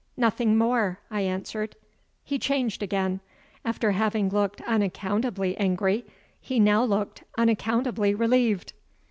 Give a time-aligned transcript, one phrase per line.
[0.17, 1.75] "Nothing more," I answered.
[2.23, 3.19] He changed again.
[3.63, 6.05] After having looked unaccountably angry,
[6.39, 8.73] he now looked unaccountably relieved.